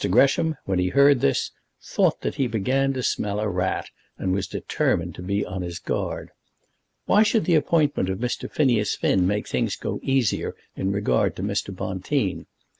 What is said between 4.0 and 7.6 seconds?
and was determined to be on his guard. Why should the